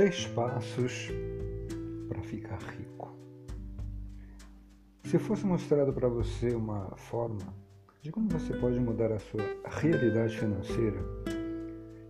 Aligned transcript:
Seis 0.00 0.26
passos 0.28 1.10
para 2.08 2.22
ficar 2.22 2.58
rico. 2.58 3.14
Se 5.04 5.18
fosse 5.18 5.44
mostrado 5.44 5.92
para 5.92 6.08
você 6.08 6.54
uma 6.54 6.96
forma 6.96 7.54
de 8.00 8.10
como 8.10 8.26
você 8.30 8.54
pode 8.54 8.80
mudar 8.80 9.12
a 9.12 9.18
sua 9.18 9.42
realidade 9.66 10.38
financeira, 10.38 10.98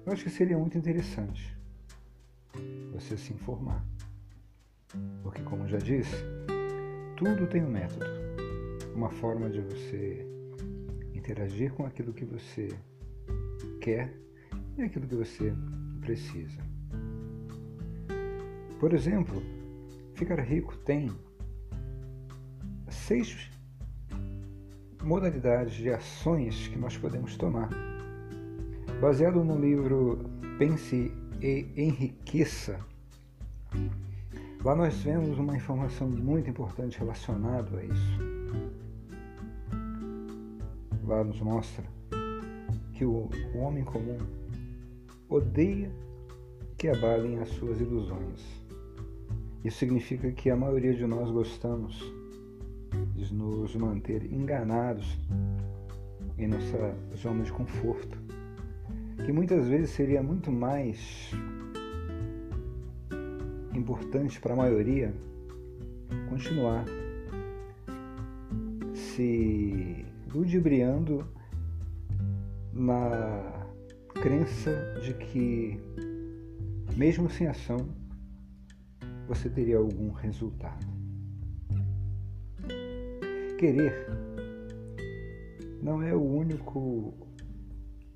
eu 0.07 0.13
acho 0.13 0.23
que 0.23 0.31
seria 0.31 0.57
muito 0.57 0.79
interessante 0.79 1.59
você 2.93 3.17
se 3.17 3.33
informar. 3.33 3.85
Porque, 5.25 5.43
como 5.43 5.67
já 5.67 5.79
disse, 5.79 6.15
tudo 7.17 7.49
tem 7.49 7.65
um 7.65 7.71
método, 7.71 8.07
uma 8.95 9.11
forma 9.11 9.51
de 9.51 9.61
você 9.63 10.25
interagir 11.13 11.73
com 11.73 11.85
aquilo 11.85 12.13
que 12.13 12.25
você 12.25 12.69
quer 13.81 14.15
e 14.79 14.83
aquilo 14.83 15.09
que 15.09 15.17
você 15.17 15.53
precisa. 16.01 16.70
Por 18.81 18.95
exemplo, 18.95 19.43
ficar 20.15 20.41
rico 20.41 20.75
tem 20.79 21.11
seis 22.89 23.51
modalidades 25.03 25.75
de 25.75 25.91
ações 25.91 26.67
que 26.69 26.79
nós 26.79 26.97
podemos 26.97 27.37
tomar. 27.37 27.69
Baseado 28.99 29.45
no 29.45 29.59
livro 29.59 30.25
Pense 30.59 31.13
e 31.43 31.67
Enriqueça, 31.77 32.81
lá 34.65 34.75
nós 34.75 34.97
vemos 35.03 35.39
uma 35.39 35.55
informação 35.55 36.09
muito 36.09 36.49
importante 36.49 36.99
relacionada 36.99 37.79
a 37.79 37.85
isso. 37.85 38.19
Lá 41.07 41.23
nos 41.23 41.39
mostra 41.43 41.85
que 42.95 43.05
o, 43.05 43.29
homem 43.55 43.85
comum 43.85 44.17
odeia 45.29 45.93
que 46.79 46.89
abalem 46.89 47.41
as 47.41 47.49
suas 47.51 47.79
ilusões. 47.79 48.60
Isso 49.65 49.79
significa 49.79 50.31
que 50.33 50.49
a 50.49 50.57
maioria 50.57 50.95
de 50.95 51.07
nós 51.07 51.31
gostamos 51.31 52.01
de 53.15 53.35
nos 53.35 53.77
manter 53.77 54.25
enganados 54.33 55.19
em 56.39 56.47
nossa 56.47 56.97
zona 57.17 57.45
de 57.45 57.53
conforto, 57.53 58.19
que 59.25 59.31
muitas 59.31 59.69
vezes 59.69 59.91
seria 59.91 60.23
muito 60.23 60.51
mais 60.51 61.31
importante 63.75 64.41
para 64.41 64.55
a 64.55 64.57
maioria 64.57 65.15
continuar 66.31 66.87
se 68.95 70.05
ludibriando 70.33 71.27
na 72.73 73.67
crença 74.23 74.95
de 75.03 75.15
que, 75.15 75.79
mesmo 76.97 77.29
sem 77.29 77.47
ação, 77.47 77.89
você 79.31 79.49
teria 79.49 79.77
algum 79.77 80.11
resultado. 80.11 80.85
Querer 83.61 84.09
não 85.81 86.03
é 86.03 86.13
o 86.13 86.21
único 86.21 87.15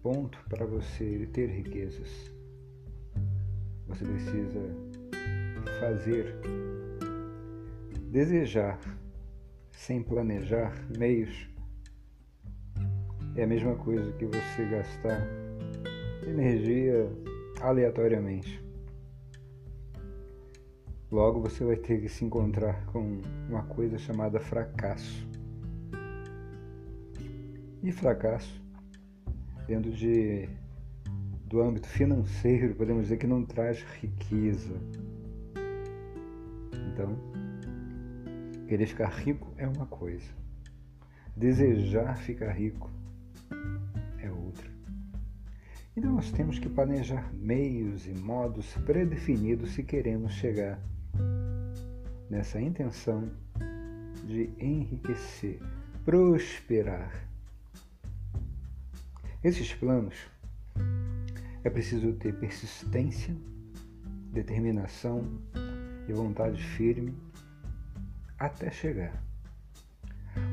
ponto 0.03 0.37
para 0.49 0.67
você 0.67 1.29
ter 1.33 1.47
riquezas. 1.51 2.09
Você 3.87 4.05
precisa 4.05 4.61
fazer, 5.79 6.35
desejar, 8.11 8.81
sem 9.71 10.03
planejar 10.03 10.75
meios. 10.99 11.49
É 13.37 13.45
a 13.45 13.47
mesma 13.47 13.77
coisa 13.77 14.11
que 14.15 14.27
você 14.27 14.65
gastar 14.69 15.25
energia 16.27 17.09
aleatoriamente. 17.61 18.61
Logo 21.15 21.41
você 21.41 21.63
vai 21.63 21.77
ter 21.77 22.01
que 22.01 22.09
se 22.09 22.25
encontrar 22.25 22.87
com 22.87 23.21
uma 23.49 23.63
coisa 23.63 23.97
chamada 23.97 24.41
fracasso. 24.41 25.25
E 27.85 27.93
fracasso, 27.93 28.61
dentro 29.65 29.93
de, 29.93 30.49
do 31.47 31.63
âmbito 31.63 31.87
financeiro, 31.87 32.75
podemos 32.75 33.05
dizer 33.05 33.19
que 33.19 33.29
não 33.29 33.45
traz 33.45 33.81
riqueza. 34.01 34.75
Então, 36.93 37.17
querer 38.67 38.87
ficar 38.87 39.11
rico 39.11 39.55
é 39.57 39.69
uma 39.69 39.87
coisa, 39.87 40.33
desejar 41.37 42.19
ficar 42.19 42.51
rico 42.51 42.91
é 44.19 44.29
outra. 44.33 44.69
Então 45.97 46.13
nós 46.13 46.33
temos 46.33 46.59
que 46.59 46.69
planejar 46.69 47.33
meios 47.33 48.05
e 48.09 48.15
modos 48.15 48.75
predefinidos 48.79 49.75
se 49.75 49.85
queremos 49.85 50.33
chegar 50.33 50.83
nessa 52.35 52.61
intenção 52.61 53.31
de 54.27 54.51
enriquecer, 54.59 55.61
prosperar. 56.05 57.29
Esses 59.45 59.73
planos 59.73 60.17
é 61.63 61.71
preciso 61.71 62.13
ter 62.15 62.35
persistência, 62.35 63.37
determinação 64.33 65.39
e 66.09 66.13
vontade 66.13 66.61
firme 66.61 67.15
até 68.37 68.69
chegar. 68.69 69.23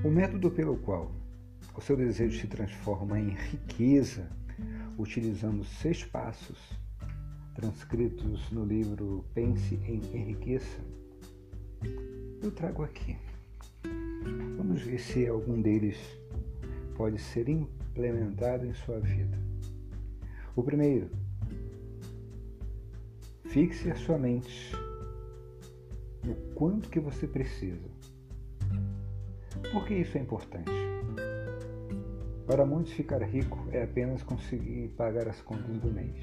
O 0.04 0.12
método 0.12 0.52
pelo 0.52 0.78
qual 0.78 1.12
o 1.76 1.82
seu 1.82 1.98
desejo 1.98 2.40
se 2.40 2.46
transforma 2.46 3.20
em 3.20 3.30
riqueza, 3.30 4.30
utilizando 5.00 5.64
seis 5.64 6.04
passos 6.04 6.60
transcritos 7.56 8.52
no 8.52 8.64
livro 8.64 9.26
Pense 9.34 9.74
em 9.74 10.00
Enriqueça, 10.16 10.80
eu 12.42 12.52
trago 12.52 12.84
aqui. 12.84 13.18
Vamos 14.58 14.82
ver 14.82 15.00
se 15.00 15.28
algum 15.28 15.62
deles 15.62 15.98
pode 16.96 17.20
ser 17.20 17.50
implementado 17.50 18.66
em 18.66 18.74
sua 18.74 19.00
vida. 19.00 19.38
O 20.56 20.64
primeiro, 20.64 21.10
fixe 23.46 23.90
a 23.90 23.96
sua 23.96 24.18
mente 24.18 24.72
no 26.24 26.36
quanto 26.54 26.90
que 26.90 27.00
você 27.00 27.28
precisa. 27.28 27.90
Por 29.72 29.86
que 29.86 29.96
isso 29.96 30.18
é 30.18 30.22
importante? 30.22 30.72
Para 32.46 32.66
muitos, 32.66 32.94
ficar 32.94 33.22
rico 33.22 33.66
é 33.72 33.84
apenas 33.84 34.24
conseguir 34.24 34.90
pagar 34.98 35.28
as 35.28 35.42
contas 35.42 35.78
do 35.80 35.92
mês. 35.92 36.18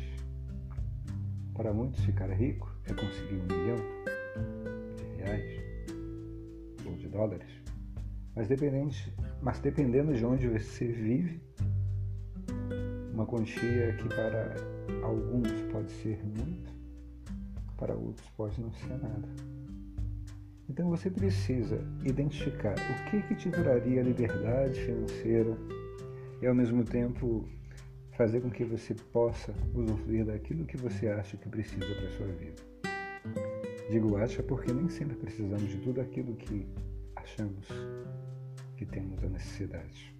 Para 1.54 1.72
muitos, 1.72 2.04
ficar 2.04 2.30
rico 2.30 2.70
é 2.84 2.92
conseguir 2.92 3.36
um 3.36 3.46
milhão 3.46 4.77
reais 5.28 5.60
ou 6.86 6.94
de 6.94 7.08
dólares. 7.08 7.48
Mas, 8.34 8.48
mas 9.42 9.58
dependendo 9.58 10.14
de 10.14 10.24
onde 10.24 10.48
você 10.48 10.86
vive, 10.86 11.40
uma 13.12 13.26
quantia 13.26 13.94
que 13.94 14.08
para 14.08 14.54
alguns 15.02 15.50
pode 15.72 15.90
ser 15.90 16.18
muito, 16.24 16.72
para 17.76 17.94
outros 17.94 18.28
pode 18.36 18.60
não 18.60 18.72
ser 18.72 18.98
nada. 19.02 19.28
Então 20.68 20.88
você 20.90 21.10
precisa 21.10 21.80
identificar 22.04 22.74
o 22.74 23.10
que, 23.10 23.22
que 23.22 23.34
te 23.34 23.50
traria 23.50 24.02
liberdade 24.02 24.80
financeira 24.80 25.56
e 26.40 26.46
ao 26.46 26.54
mesmo 26.54 26.84
tempo 26.84 27.48
fazer 28.12 28.40
com 28.40 28.50
que 28.50 28.64
você 28.64 28.94
possa 29.12 29.54
usufruir 29.74 30.26
daquilo 30.26 30.66
que 30.66 30.76
você 30.76 31.08
acha 31.08 31.36
que 31.36 31.48
precisa 31.48 31.86
para 31.86 32.08
a 32.08 32.10
sua 32.10 32.26
vida. 32.28 32.77
Digo 33.90 34.16
acha 34.16 34.42
porque 34.42 34.70
nem 34.72 34.88
sempre 34.88 35.16
precisamos 35.16 35.68
de 35.68 35.78
tudo 35.78 36.00
aquilo 36.00 36.36
que 36.36 36.66
achamos 37.16 37.66
que 38.76 38.84
temos 38.84 39.22
a 39.24 39.28
necessidade. 39.28 40.14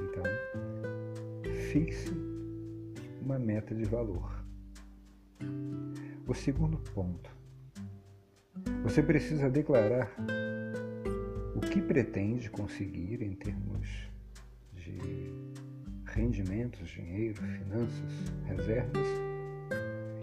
Então, 0.00 0.22
fixe 1.72 2.12
uma 3.20 3.38
meta 3.38 3.74
de 3.74 3.84
valor. 3.84 4.44
O 6.26 6.34
segundo 6.34 6.78
ponto. 6.94 7.30
Você 8.84 9.02
precisa 9.02 9.50
declarar 9.50 10.14
o 11.56 11.60
que 11.60 11.82
pretende 11.82 12.48
conseguir 12.48 13.22
em 13.22 13.34
termos 13.34 14.08
de 14.72 14.98
rendimentos, 16.04 16.88
dinheiro, 16.88 17.42
finanças, 17.42 18.12
reservas 18.46 19.06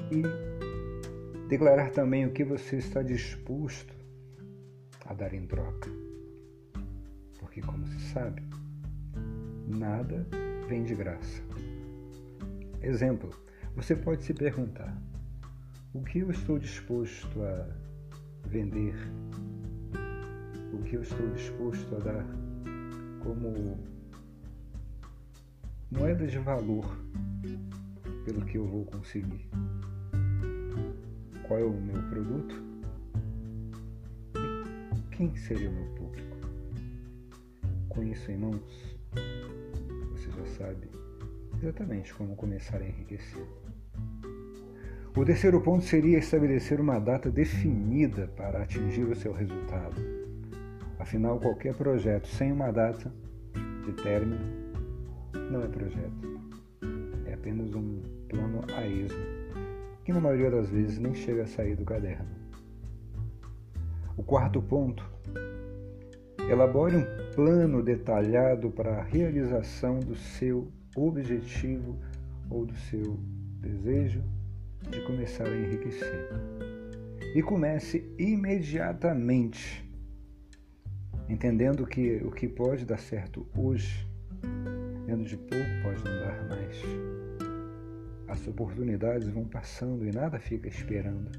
e 0.10 0.83
declarar 1.54 1.92
também 1.92 2.26
o 2.26 2.32
que 2.32 2.44
você 2.44 2.78
está 2.78 3.04
disposto 3.04 3.94
a 5.06 5.14
dar 5.14 5.36
em 5.36 5.46
troca. 5.46 5.88
Porque, 7.40 7.62
como 7.62 7.86
se 7.86 8.00
sabe, 8.12 8.42
nada 9.68 10.28
vem 10.68 10.84
de 10.84 10.96
graça. 10.96 11.44
Exemplo, 12.82 13.30
você 13.76 13.96
pode 13.96 14.24
se 14.24 14.34
perguntar: 14.34 15.00
o 15.94 16.02
que 16.02 16.20
eu 16.20 16.32
estou 16.32 16.58
disposto 16.58 17.44
a 17.44 17.68
vender? 18.48 18.96
O 20.74 20.82
que 20.82 20.96
eu 20.96 21.04
estou 21.04 21.30
disposto 21.34 21.96
a 21.98 22.00
dar 22.00 22.26
como 23.20 23.78
moeda 25.92 26.26
de 26.26 26.40
valor 26.40 26.98
pelo 28.26 28.44
que 28.44 28.58
eu 28.58 28.66
vou 28.66 28.86
conseguir. 28.86 29.48
Qual 31.48 31.60
é 31.60 31.64
o 31.64 31.72
meu 31.72 32.02
produto 32.10 32.64
e 34.36 35.16
quem 35.16 35.36
seria 35.36 35.70
o 35.70 35.74
meu 35.74 35.86
público. 35.96 36.38
Com 37.90 38.04
isso 38.04 38.32
em 38.32 38.38
mãos, 38.38 38.98
você 40.12 40.32
já 40.32 40.46
sabe 40.58 40.90
exatamente 41.62 42.14
como 42.14 42.36
começar 42.36 42.78
a 42.78 42.88
enriquecer. 42.88 43.46
O 45.16 45.24
terceiro 45.24 45.62
ponto 45.62 45.86
seria 45.86 46.18
estabelecer 46.18 46.82
uma 46.82 46.98
data 46.98 47.30
definida 47.30 48.28
para 48.36 48.64
atingir 48.64 49.04
o 49.04 49.16
seu 49.16 49.32
resultado. 49.32 49.96
Afinal, 50.98 51.40
qualquer 51.40 51.76
projeto 51.76 52.28
sem 52.28 52.52
uma 52.52 52.72
data 52.72 53.14
de 53.86 53.92
término 54.02 54.64
não 55.52 55.62
é 55.62 55.68
projeto. 55.68 56.42
É 57.28 57.34
apenas 57.36 57.76
um 57.76 58.02
plano 58.28 58.62
a 58.76 58.88
esmo, 58.88 59.20
que 60.04 60.14
na 60.14 60.20
maioria 60.20 60.52
das 60.52 60.70
vezes 60.70 61.00
nem 61.00 61.14
chega 61.14 61.44
a 61.44 61.48
sair 61.48 61.76
do 61.76 61.86
caderno. 61.86 62.28
O 64.18 64.24
quarto 64.24 64.62
ponto 64.62 65.14
Elabore 66.50 66.98
um 66.98 67.34
plano 67.34 67.82
detalhado 67.82 68.70
para 68.70 68.98
a 68.98 69.02
realização 69.02 70.00
do 70.00 70.16
seu 70.16 70.70
objetivo 70.96 71.98
ou 72.50 72.66
do 72.66 72.76
seu 72.76 73.18
desejo 73.62 74.22
de 74.90 75.00
começar 75.06 75.48
a 75.48 75.56
enriquecer. 75.56 76.30
E 77.34 77.42
comece 77.42 78.14
imediatamente, 78.20 79.90
entendendo 81.30 81.88
que 81.88 82.18
o 82.18 82.30
que 82.30 82.48
pode 82.48 82.86
dar 82.86 83.00
certo 83.00 83.48
hoje, 83.58 84.06
dentro 85.08 85.24
de 85.24 85.38
pouco 85.38 85.82
pode 85.82 86.04
não 86.04 86.20
dar 86.20 86.48
mais. 86.50 87.23
As 88.34 88.48
oportunidades 88.48 89.30
vão 89.30 89.46
passando 89.46 90.08
e 90.08 90.12
nada 90.12 90.40
fica 90.40 90.68
esperando. 90.68 91.30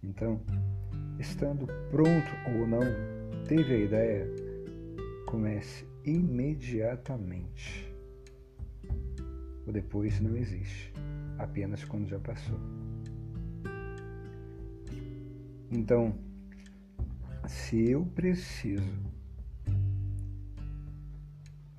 Então, 0.00 0.40
estando 1.18 1.66
pronto 1.90 2.30
ou 2.54 2.68
não, 2.68 2.82
teve 3.48 3.74
a 3.74 3.78
ideia, 3.78 4.28
comece 5.26 5.84
imediatamente. 6.04 7.92
O 9.66 9.72
depois 9.72 10.20
não 10.20 10.36
existe, 10.36 10.92
apenas 11.36 11.84
quando 11.84 12.06
já 12.06 12.20
passou. 12.20 12.60
Então, 15.72 16.16
se 17.48 17.90
eu 17.90 18.06
preciso 18.14 19.02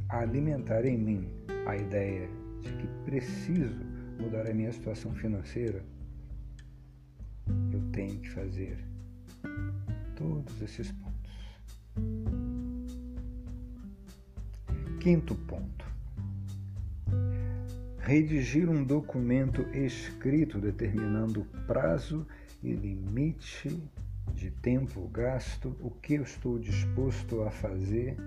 alimentar 0.10 0.84
em 0.84 0.98
mim 0.98 1.30
a 1.66 1.78
ideia 1.78 2.30
de 2.62 2.71
que 2.74 2.88
preciso 3.06 3.86
mudar 4.19 4.48
a 4.48 4.54
minha 4.54 4.71
situação 4.71 5.13
financeira, 5.13 5.83
eu 7.71 7.81
tenho 7.92 8.19
que 8.19 8.30
fazer 8.30 8.77
todos 10.15 10.62
esses 10.62 10.92
pontos. 10.92 11.18
Quinto 15.00 15.36
ponto. 15.36 15.86
Redigir 18.00 18.69
um 18.69 18.83
documento 18.83 19.62
escrito 19.74 20.60
determinando 20.60 21.45
prazo 21.65 22.25
e 22.63 22.74
limite 22.74 23.81
de 24.33 24.51
tempo 24.51 25.07
gasto, 25.10 25.75
o 25.81 25.92
que 25.92 26.15
eu 26.15 26.24
estou 26.24 26.60
disposto 26.60 27.42
a 27.42 27.51
fazer 27.51 28.18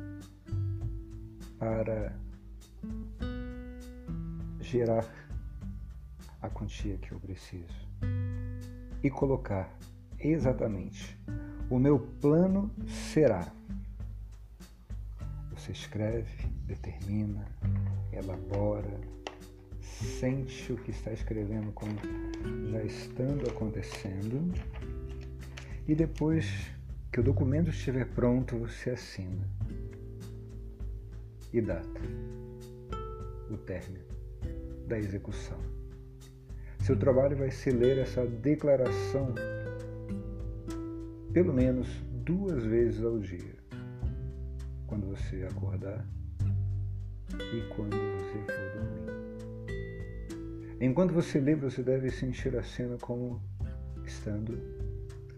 para 1.58 2.14
gerar 4.70 5.04
a 6.40 6.48
quantia 6.48 6.96
que 6.96 7.10
eu 7.10 7.18
preciso 7.18 7.88
e 9.02 9.10
colocar 9.10 9.76
exatamente 10.18 11.18
o 11.68 11.78
meu 11.78 11.98
plano 12.20 12.70
será. 12.86 13.52
Você 15.52 15.72
escreve, 15.72 16.46
determina, 16.66 17.44
elabora, 18.12 19.00
sente 19.80 20.72
o 20.72 20.76
que 20.76 20.92
está 20.92 21.12
escrevendo 21.12 21.72
como 21.72 21.92
já 22.70 22.82
estando 22.84 23.50
acontecendo 23.50 24.54
e 25.86 25.94
depois 25.94 26.46
que 27.12 27.18
o 27.18 27.22
documento 27.24 27.70
estiver 27.70 28.06
pronto, 28.06 28.56
você 28.56 28.90
assina. 28.90 29.44
E 31.52 31.60
data. 31.60 32.00
O 33.50 33.56
término 33.56 34.19
da 34.90 34.98
execução. 34.98 35.56
Seu 36.80 36.98
trabalho 36.98 37.36
vai 37.36 37.50
ser 37.50 37.70
ler 37.70 37.98
essa 37.98 38.26
declaração 38.26 39.32
pelo 41.32 41.54
menos 41.54 41.88
duas 42.24 42.64
vezes 42.64 43.04
ao 43.04 43.20
dia 43.20 43.54
quando 44.88 45.06
você 45.06 45.46
acordar 45.48 46.04
e 47.30 47.62
quando 47.74 47.96
você 47.96 48.38
for 48.52 48.72
dormir. 48.74 49.10
Enquanto 50.80 51.14
você 51.14 51.38
lê, 51.38 51.54
você 51.54 51.84
deve 51.84 52.10
sentir 52.10 52.56
a 52.56 52.62
cena 52.62 52.96
como 53.00 53.40
estando 54.04 54.58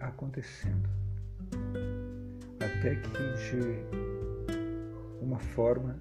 acontecendo. 0.00 0.88
Até 2.58 2.94
que 2.94 3.10
de 3.10 3.84
uma 5.20 5.38
forma 5.38 6.00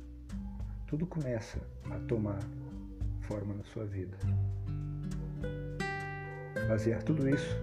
tudo 0.87 1.05
começa 1.05 1.59
a 1.89 1.99
tomar 2.07 2.39
forma 3.21 3.53
na 3.53 3.63
sua 3.63 3.85
vida. 3.85 4.17
Basear 6.67 7.03
tudo 7.03 7.27
isso, 7.27 7.55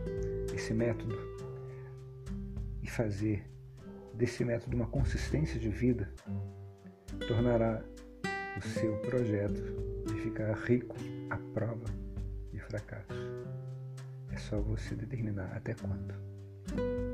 esse 0.55 0.75
método, 0.75 1.17
e 2.83 2.89
fazer 2.89 3.45
desse 4.15 4.45
método 4.45 4.77
uma 4.77 4.87
consistência 4.87 5.59
de 5.59 5.69
vida 5.69 6.13
tornará 7.27 7.83
o 8.57 8.61
seu 8.61 8.97
projeto 8.99 9.63
de 10.07 10.15
ficar 10.23 10.53
rico 10.65 10.97
à 11.31 11.37
prova 11.55 11.87
de 12.53 12.59
fracasso. 12.61 13.15
É 14.33 14.37
só 14.37 14.61
você 14.61 14.95
determinar 14.95 15.53
até 15.55 15.75
quando. 15.75 17.08